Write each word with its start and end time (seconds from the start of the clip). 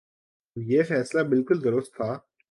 یہ 0.55 0.83
فیصلہ 0.83 1.21
بالکل 1.21 1.63
درست 1.63 1.95
تھا۔ 1.95 2.17